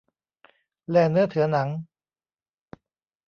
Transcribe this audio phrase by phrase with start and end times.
[0.89, 1.69] แล่เนื้อเถือหนัง